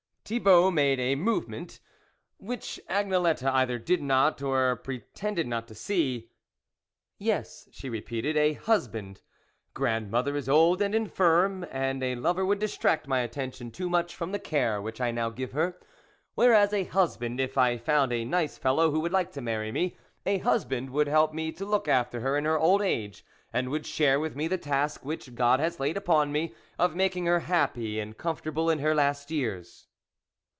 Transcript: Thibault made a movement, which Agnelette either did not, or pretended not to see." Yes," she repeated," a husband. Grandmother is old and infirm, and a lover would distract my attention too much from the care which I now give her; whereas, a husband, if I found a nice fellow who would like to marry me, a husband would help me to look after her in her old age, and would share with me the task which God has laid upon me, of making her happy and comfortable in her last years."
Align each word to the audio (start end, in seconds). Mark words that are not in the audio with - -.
Thibault 0.23 0.71
made 0.71 0.97
a 0.97 1.15
movement, 1.15 1.81
which 2.37 2.79
Agnelette 2.89 3.43
either 3.43 3.77
did 3.77 4.01
not, 4.01 4.41
or 4.41 4.77
pretended 4.77 5.45
not 5.45 5.67
to 5.67 5.75
see." 5.75 6.29
Yes," 7.19 7.67
she 7.73 7.89
repeated," 7.89 8.37
a 8.37 8.53
husband. 8.53 9.23
Grandmother 9.73 10.37
is 10.37 10.47
old 10.47 10.81
and 10.81 10.95
infirm, 10.95 11.65
and 11.69 12.01
a 12.01 12.15
lover 12.15 12.45
would 12.45 12.59
distract 12.59 13.09
my 13.09 13.19
attention 13.19 13.71
too 13.71 13.89
much 13.89 14.15
from 14.15 14.31
the 14.31 14.39
care 14.39 14.81
which 14.81 15.01
I 15.01 15.11
now 15.11 15.31
give 15.31 15.51
her; 15.51 15.77
whereas, 16.35 16.71
a 16.71 16.85
husband, 16.85 17.41
if 17.41 17.57
I 17.57 17.75
found 17.77 18.13
a 18.13 18.23
nice 18.23 18.57
fellow 18.57 18.89
who 18.89 19.01
would 19.01 19.11
like 19.11 19.33
to 19.33 19.41
marry 19.41 19.73
me, 19.73 19.97
a 20.25 20.37
husband 20.37 20.91
would 20.91 21.07
help 21.09 21.33
me 21.33 21.51
to 21.51 21.65
look 21.65 21.89
after 21.89 22.21
her 22.21 22.37
in 22.37 22.45
her 22.45 22.57
old 22.59 22.81
age, 22.81 23.25
and 23.51 23.67
would 23.67 23.85
share 23.85 24.17
with 24.17 24.37
me 24.37 24.47
the 24.47 24.57
task 24.57 25.03
which 25.03 25.35
God 25.35 25.59
has 25.59 25.81
laid 25.81 25.97
upon 25.97 26.31
me, 26.31 26.53
of 26.79 26.95
making 26.95 27.25
her 27.25 27.41
happy 27.41 27.99
and 27.99 28.17
comfortable 28.17 28.69
in 28.69 28.79
her 28.79 28.95
last 28.95 29.29
years." 29.29 29.87